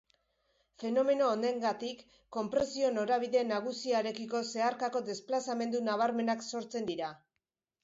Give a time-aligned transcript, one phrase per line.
[0.83, 2.01] Fenomeno honengatik,
[2.37, 7.15] konpresio-norabide nagusiarekiko zeharkako desplazamendu nabarmenak sortzen dira.